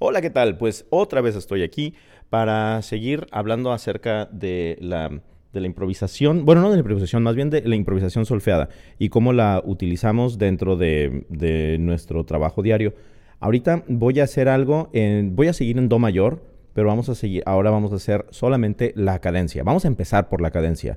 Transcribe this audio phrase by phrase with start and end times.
[0.00, 0.56] Hola, ¿qué tal?
[0.58, 1.92] Pues otra vez estoy aquí
[2.30, 5.08] para seguir hablando acerca de la,
[5.52, 8.68] de la improvisación, bueno, no de la improvisación, más bien de la improvisación solfeada
[9.00, 12.94] y cómo la utilizamos dentro de, de nuestro trabajo diario.
[13.40, 16.44] Ahorita voy a hacer algo, en, voy a seguir en Do mayor,
[16.74, 19.64] pero vamos a seguir, ahora vamos a hacer solamente la cadencia.
[19.64, 20.96] Vamos a empezar por la cadencia.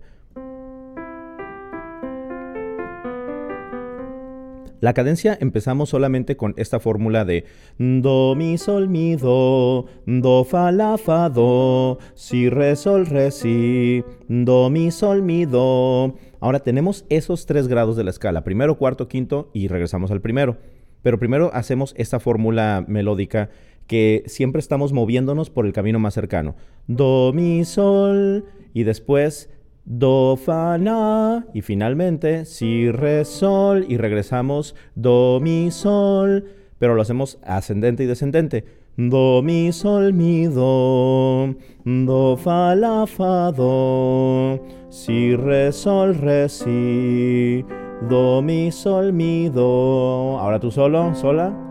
[4.81, 7.45] La cadencia empezamos solamente con esta fórmula de
[7.77, 14.03] do, mi, sol, mi, do, do, fa, la, fa, do, si, re, sol, re, si,
[14.27, 16.15] do, mi, sol, mi, do.
[16.39, 20.57] Ahora tenemos esos tres grados de la escala, primero, cuarto, quinto y regresamos al primero.
[21.03, 23.51] Pero primero hacemos esta fórmula melódica
[23.85, 26.55] que siempre estamos moviéndonos por el camino más cercano.
[26.87, 29.51] Do, mi, sol y después
[29.85, 36.45] do, fa, la, y finalmente si, re, sol, y regresamos do, mi, sol,
[36.79, 38.65] pero lo hacemos ascendente y descendente.
[38.97, 41.55] Do, mi, sol, mi, do,
[41.85, 47.63] do, fa, la, fa, do, si, re, sol, re, si,
[48.09, 50.37] do, mi, sol, mi, do.
[50.39, 51.70] Ahora tú solo, sola.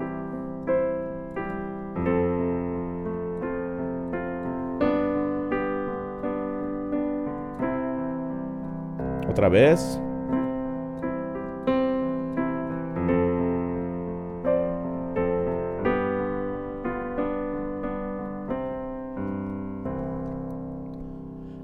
[9.48, 10.00] Vez.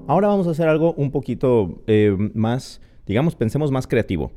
[0.07, 4.31] Ahora vamos a hacer algo un poquito eh, más, digamos, pensemos más creativo.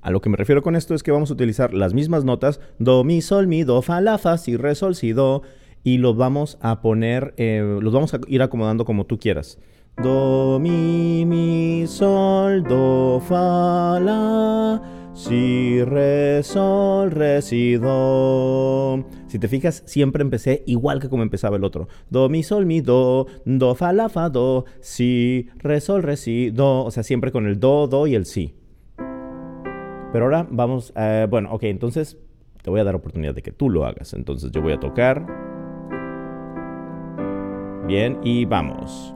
[0.00, 2.60] A lo que me refiero con esto es que vamos a utilizar las mismas notas,
[2.80, 5.42] do, mi, sol, mi, do, fa, la, fa, si, re, sol, si, do,
[5.84, 9.58] y los vamos a poner, eh, los vamos a ir acomodando como tú quieras.
[9.96, 14.80] Do, mi, mi, sol, do, fa, la,
[15.12, 19.04] si, re, sol, re, si, do.
[19.26, 21.88] Si te fijas, siempre empecé igual que como empezaba el otro.
[22.08, 26.50] Do, mi, sol, mi, do, do, fa, la, fa, do, si, re, sol, re, si,
[26.50, 26.84] do.
[26.84, 28.54] O sea, siempre con el do, do y el si.
[28.96, 32.18] Pero ahora vamos, eh, bueno, ok, entonces
[32.62, 34.14] te voy a dar oportunidad de que tú lo hagas.
[34.14, 35.26] Entonces yo voy a tocar.
[37.86, 39.14] Bien, y vamos.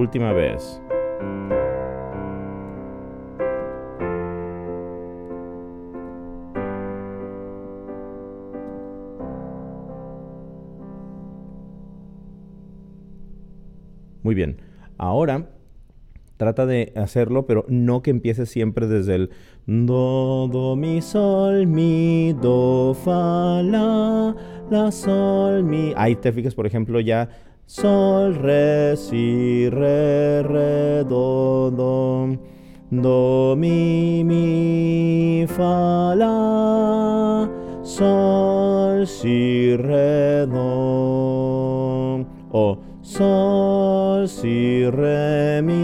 [0.00, 0.80] Última vez.
[14.22, 14.56] Muy bien.
[14.96, 15.50] Ahora
[16.38, 19.30] trata de hacerlo, pero no que empieces siempre desde el
[19.66, 24.34] do, do, mi, sol, mi, do, fa, la,
[24.70, 25.92] la, sol, mi.
[25.94, 27.28] Ahí te fijas, por ejemplo, ya
[27.70, 32.36] sol, re, si, re, re, do, do,
[32.90, 37.48] do, mi, mi, fa, la,
[37.84, 45.78] sol, si, re, do, o sol, si, re, mi.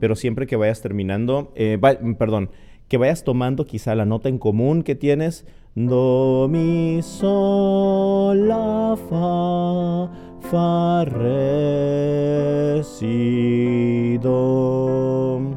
[0.00, 1.78] Pero siempre que vayas terminando, eh,
[2.18, 2.50] perdón,
[2.90, 5.46] que vayas tomando quizá la nota en común que tienes,
[5.76, 15.56] do, mi, sol, la, fa, fa, re, si, do.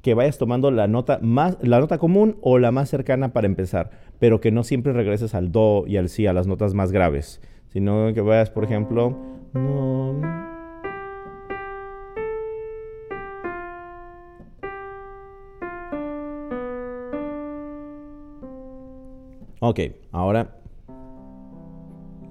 [0.00, 3.90] Que vayas tomando la nota más, la nota común o la más cercana para empezar,
[4.18, 7.42] pero que no siempre regreses al do y al si, a las notas más graves,
[7.68, 9.18] sino que vayas, por ejemplo,
[9.52, 10.14] no,
[19.64, 19.78] Ok,
[20.10, 20.56] ahora.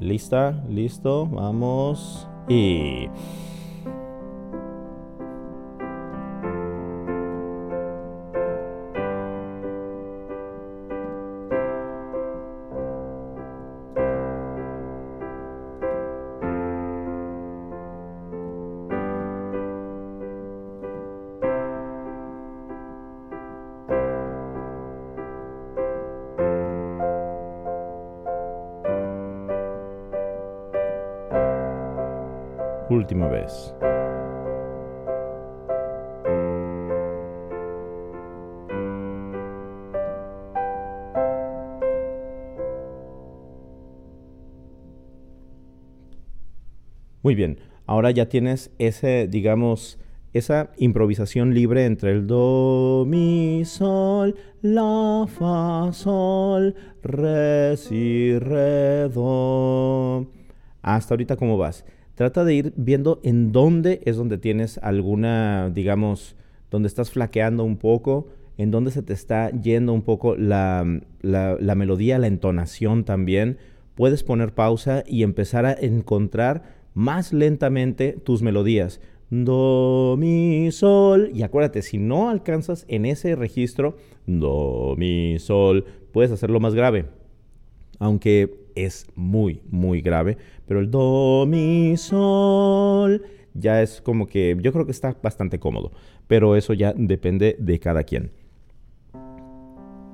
[0.02, 2.28] Lista, listo, vamos.
[2.50, 3.08] Y...
[32.92, 33.74] última vez.
[47.24, 50.00] Muy bien, ahora ya tienes ese, digamos,
[50.34, 60.28] esa improvisación libre entre el do, mi, sol, la, fa, sol, re, si, re, do.
[60.82, 61.86] Hasta ahorita, ¿cómo vas?
[62.16, 66.36] Trata de ir viendo en dónde es donde tienes alguna, digamos,
[66.70, 68.28] donde estás flaqueando un poco,
[68.58, 70.86] en dónde se te está yendo un poco la,
[71.22, 73.58] la melodía, la entonación también.
[73.96, 76.64] Puedes poner pausa y empezar a encontrar
[76.94, 79.00] más lentamente tus melodías
[79.32, 81.32] do, mi, sol.
[81.34, 83.98] Y acuérdate, si no alcanzas en ese registro,
[84.28, 87.06] do, mi, sol, puedes hacerlo más grave.
[87.98, 90.38] Aunque es muy, muy grave.
[90.68, 93.24] Pero el do, mi, sol
[93.54, 95.92] ya es como que yo creo que está bastante cómodo.
[96.28, 98.32] Pero eso ya depende de cada quien.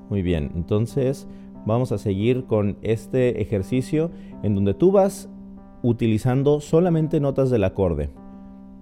[0.10, 1.28] Muy bien, entonces
[1.66, 4.10] vamos a seguir con este ejercicio
[4.42, 5.30] en donde tú vas
[5.84, 8.10] utilizando solamente notas del acorde.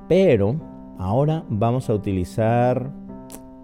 [0.08, 0.62] Pero
[1.00, 2.92] ahora vamos a utilizar,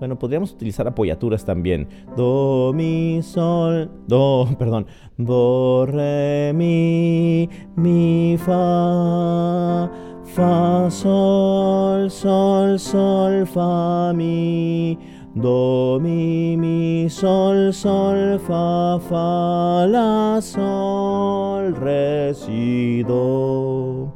[0.02, 1.88] bueno, podríamos utilizar apoyaturas también.
[2.18, 9.88] Do, mi, sol, do, perdón, do, re, mi, mi, fa,
[10.26, 14.98] fa, sol, sol, sol, fa, mi.
[15.36, 24.12] Do, mi, mi, sol, sol, fa, fa, la, sol, re, si, do.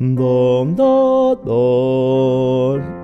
[0.00, 2.97] Do, do, do,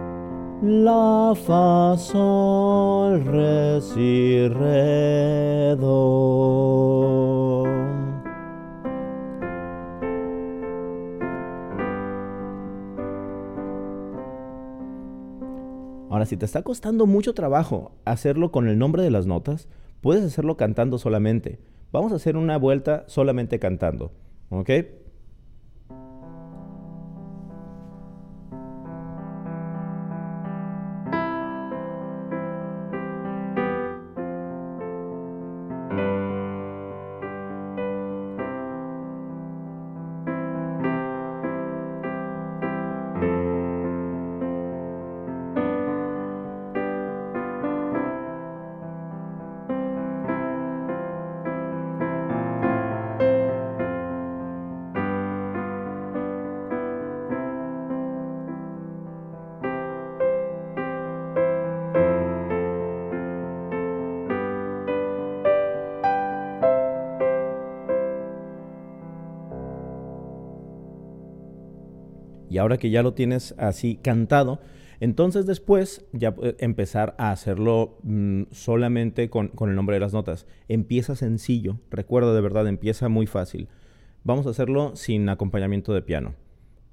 [0.64, 7.64] la, fa, sol, re, si, re, do.
[16.08, 19.68] Ahora, si te está costando mucho trabajo hacerlo con el nombre de las notas,
[20.00, 21.58] puedes hacerlo cantando solamente.
[21.92, 24.12] Vamos a hacer una vuelta solamente cantando.
[24.48, 24.70] ¿Ok?
[72.54, 74.60] Y ahora que ya lo tienes así cantado,
[75.00, 80.46] entonces después ya empezar a hacerlo mm, solamente con, con, el nombre de las notas.
[80.68, 83.66] Empieza sencillo, recuerda de verdad, empieza muy fácil.
[84.22, 86.36] Vamos a hacerlo sin acompañamiento de piano.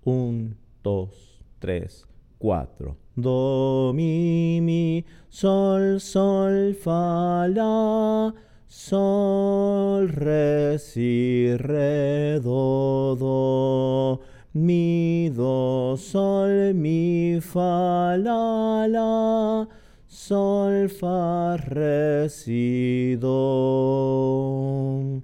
[0.03, 2.07] Un, dos, tres,
[2.39, 2.97] cuatro.
[3.15, 8.33] Do, mi, mi, sol, sol, fa, la,
[8.65, 19.67] sol, re, si, re, do, do mi, do, sol, mi, fa, la, la,
[20.07, 25.21] sol, fa, re, si, do.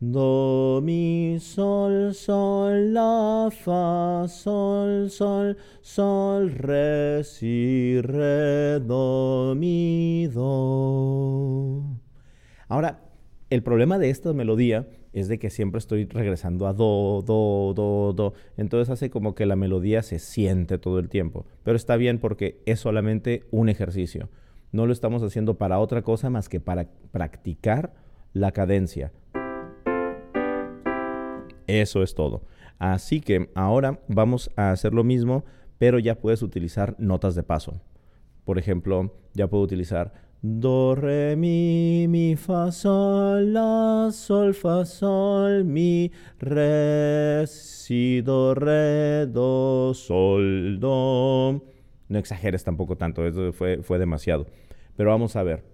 [0.00, 11.84] Do, mi, sol, sol, la, fa, sol, sol, sol, re, si, re, do, mi, do.
[12.68, 13.00] Ahora,
[13.48, 18.12] el problema de esta melodía es de que siempre estoy regresando a do, do, do,
[18.12, 18.34] do.
[18.56, 21.46] Entonces hace como que la melodía se siente todo el tiempo.
[21.62, 24.28] Pero está bien porque es solamente un ejercicio.
[24.72, 27.94] No lo estamos haciendo para otra cosa más que para practicar
[28.32, 29.12] la cadencia.
[31.66, 32.42] Eso es todo.
[32.78, 35.44] Así que ahora vamos a hacer lo mismo,
[35.78, 37.80] pero ya puedes utilizar notas de paso.
[38.44, 45.64] Por ejemplo, ya puedo utilizar Do, re, mi, mi, fa, sol, la, sol, fa, sol,
[45.64, 51.60] mi, re, si, do, re, do, sol, do.
[52.08, 54.46] No exageres tampoco tanto, eso fue, fue demasiado.
[54.96, 55.64] Pero vamos a ver.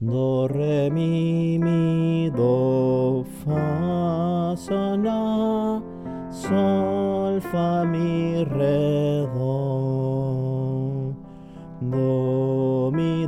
[0.00, 5.82] Do, re, mi, mi, do, fa, sol, la,
[6.30, 11.16] sol, fa, mi, re, do.
[11.80, 12.41] Do,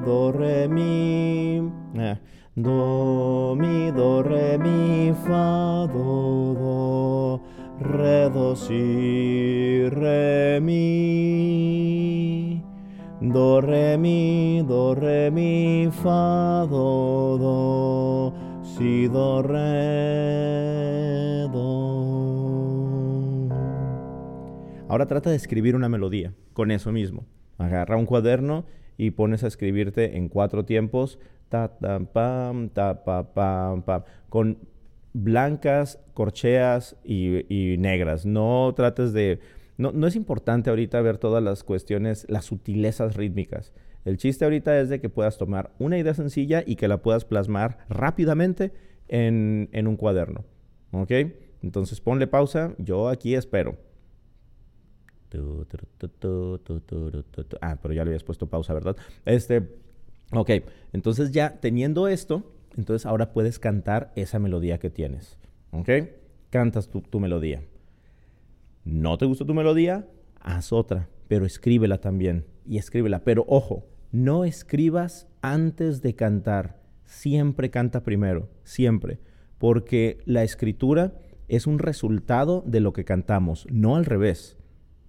[0.05, 1.71] do, re, mi.
[1.97, 2.19] Eh,
[2.55, 7.41] do, mi, do, re, mi, fa, do, do.
[7.81, 10.85] Re, do, si, re, mi.
[13.21, 18.33] Do, re, mi, do, re, mi, fa, do, do.
[18.63, 21.95] Si, do, re, do.
[24.89, 27.25] Ahora trata de escribir una melodía con eso mismo.
[27.59, 28.65] Agarra un cuaderno
[28.97, 34.59] y pones a escribirte en cuatro tiempos, ta, ta, pam, ta, pa, pam, pam, con
[35.13, 38.27] blancas, corcheas y, negras.
[38.27, 39.41] No trates de...
[39.77, 43.73] No, no es importante ahorita ver todas las cuestiones, las sutilezas rítmicas.
[44.05, 47.25] El chiste ahorita es de que puedas tomar una idea sencilla y que la puedas
[47.25, 48.73] plasmar rápidamente
[49.09, 50.45] en, en un cuaderno.
[50.93, 51.11] ¿Ok?
[51.63, 53.77] Entonces ponle pausa, yo aquí espero.
[57.61, 58.97] Ah, pero ya le habías puesto pausa, ¿verdad?
[59.25, 59.69] Este,
[60.33, 60.51] ok,
[60.93, 65.39] entonces ya teniendo esto, entonces ahora puedes cantar esa melodía que tienes.
[65.71, 65.89] ¿Ok?
[66.51, 67.63] Cantas tu, tu melodía.
[68.85, 70.07] ¿No te gustó tu melodía?
[70.41, 72.45] Haz otra, pero escríbela también.
[72.67, 73.25] Y escríbela.
[73.25, 76.81] Pero ojo, no escribas antes de cantar.
[77.05, 79.19] Siempre canta primero, siempre.
[79.59, 81.15] Porque la escritura
[81.49, 84.57] es un resultado de lo que cantamos, no al revés.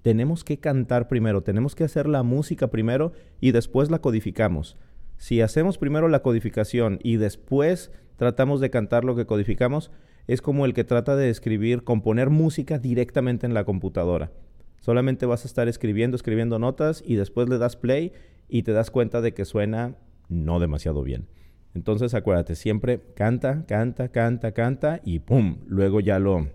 [0.06, 4.78] Tenemos que cantar primero, tenemos que hacer la música primero y después la codificamos.
[5.18, 9.90] Si hacemos primero la codificación y después tratamos de cantar lo que codificamos,
[10.28, 14.32] es como el que trata de escribir, componer música directamente en la computadora.
[14.80, 18.14] Solamente vas a estar escribiendo, escribiendo notas y después le das play
[18.48, 19.96] y te das cuenta de que suena
[20.30, 21.30] no demasiado bien.
[21.74, 25.62] Entonces acuérdate, siempre canta, canta, canta, canta y ¡pum!
[25.66, 26.48] Luego ya lo,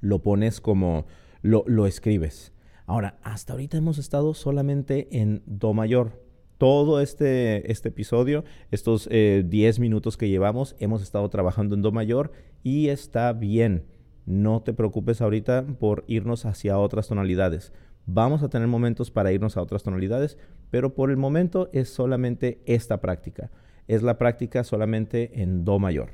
[0.00, 1.06] lo pones como
[1.42, 2.52] lo, lo escribes.
[2.88, 6.20] Ahora, hasta ahorita hemos estado solamente en Do mayor.
[6.58, 8.42] Todo este, este episodio,
[8.72, 12.32] estos 10 eh, minutos que llevamos, hemos estado trabajando en Do mayor
[12.64, 13.84] y está bien.
[14.26, 17.72] No te preocupes ahorita por irnos hacia otras tonalidades.
[18.06, 20.36] Vamos a tener momentos para irnos a otras tonalidades,
[20.70, 23.52] pero por el momento es solamente esta práctica
[23.88, 26.10] es la práctica solamente en Do mayor.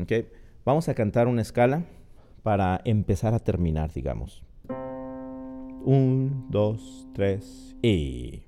[0.00, 0.28] ¿okay?
[0.64, 1.84] Vamos a cantar una escala
[2.42, 4.47] para empezar a terminar, digamos.
[5.84, 8.42] Un, dos, tres y...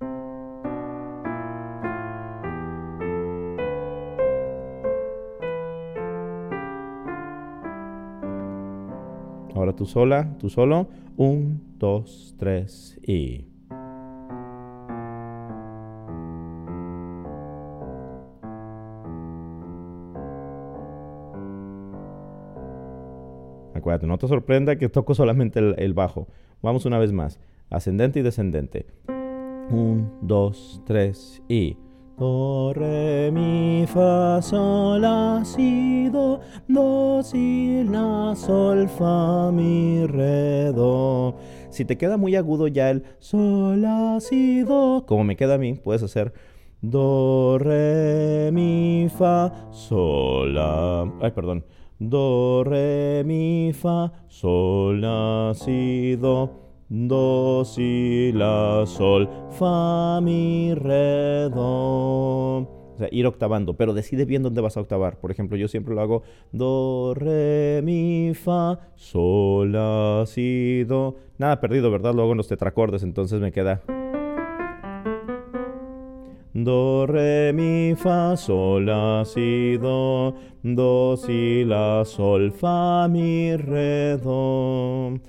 [9.55, 10.89] Ahora tú sola, tú solo.
[11.17, 13.50] Un, dos, tres y...
[23.99, 26.29] No te sorprenda que toco solamente el, bajo.
[26.63, 27.41] Vamos una vez más.
[27.71, 28.87] Ascendente y descendente.
[29.71, 31.77] Un, dos, tres y...
[32.19, 40.71] Do, re, mi, fa, sol, la, si, do, do, si, la, sol, fa, mi, re,
[40.75, 41.35] do.
[41.71, 45.59] Si te queda muy agudo ya el sol, la, si, do, como me queda a
[45.59, 46.35] mí, puedes hacer
[46.83, 51.11] do, re, mi, fa, sol, la.
[51.23, 51.65] Ay, perdón.
[52.01, 56.51] Do, re, mi, fa, sol, la, si, do.
[56.89, 62.61] Do, si, la, sol, fa, mi, re, do.
[62.61, 65.21] O sea, ir octavando, pero decide bien dónde vas a octavar.
[65.21, 71.17] Por ejemplo, yo siempre lo hago do, re, mi, fa, sol, la, si, do.
[71.37, 72.15] Nada perdido, ¿verdad?
[72.15, 73.83] Lo hago en los tetracordes, entonces me queda...
[76.53, 84.19] Do, re, mi, fa, sol, la, si, do, do, si, la, sol, fa, mi, re,
[84.21, 85.21] do.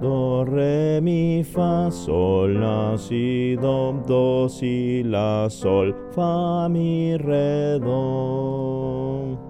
[0.00, 7.80] Do, re, mi, fa, sol, la, si, do, do, si, la, sol, fa, mi, re,
[7.80, 9.49] do.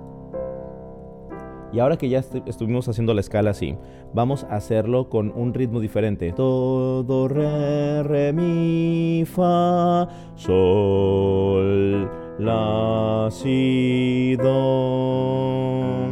[1.73, 3.77] Y ahora que ya estuvimos haciendo la escala así,
[4.13, 6.33] vamos a hacerlo con un ritmo diferente.
[6.37, 16.09] Do, do, re, re, mi, fa, sol, la, si, do.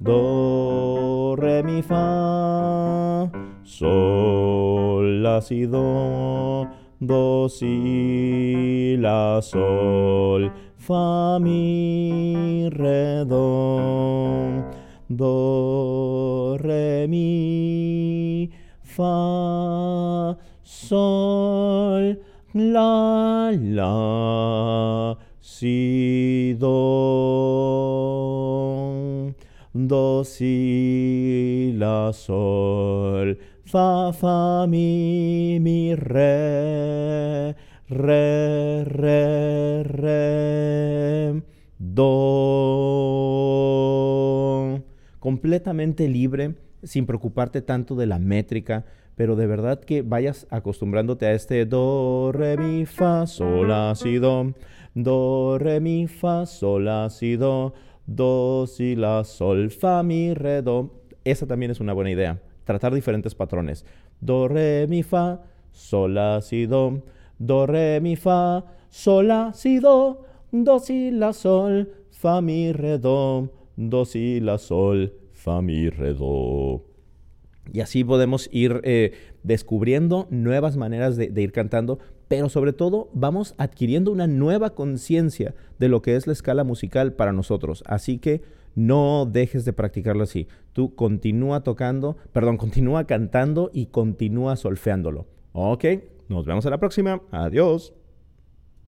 [0.00, 3.30] Do, re, mi, fa,
[3.62, 6.66] sol, la, si, do.
[6.98, 10.52] Do, si, la, sol
[10.82, 14.64] fa, mi, re, do,
[15.08, 18.50] do, re, mi,
[18.82, 22.16] fa, sol,
[22.54, 26.74] la, la, si, do,
[29.72, 37.54] do, si, la, sol, fa, fa, mi, mi, re,
[37.88, 41.42] re, re, re,
[41.78, 42.02] do.
[45.18, 48.84] Completamente libre, sin preocuparte tanto de la métrica,
[49.14, 54.18] pero de verdad que vayas acostumbrándote a este do, re, mi, fa, sol, la, si,
[54.18, 54.54] do,
[54.94, 57.74] do, re, mi, fa, sol, la, si, do,
[58.06, 61.02] do, si, la, sol, fa, mi, re, do.
[61.24, 62.40] Esa también es una buena idea.
[62.64, 63.84] tratar diferentes patrones.
[64.20, 67.02] Do, re, mi, fa, sol, la, si, do.
[67.44, 70.26] Do, re, mi, fa, sol, la, si, do.
[70.52, 73.50] Do, si, la, sol, fa, mi, re, do.
[73.74, 76.84] Do, si, la, sol, fa, mi, re, do.
[77.72, 83.56] Y así podemos ir eh, descubriendo nuevas maneras de, ir cantando, pero sobre todo vamos
[83.58, 87.82] adquiriendo una nueva conciencia de lo que es la escala musical para nosotros.
[87.86, 88.42] Así que
[88.76, 90.46] no dejes de practicarlo así.
[90.72, 95.26] Tú continúa tocando, perdón, continúa cantando y continúa solfeándolo.
[95.54, 95.84] Ok,
[96.28, 97.20] nos vemos a la próxima.
[97.30, 97.92] Adiós.